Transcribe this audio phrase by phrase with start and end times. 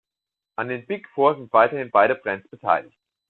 [0.55, 2.97] An den "Big Four" sind weiterhin beide Brands beteiligt.